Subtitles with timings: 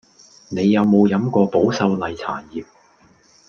[0.49, 2.65] 你有無飲過保秀麗茶葉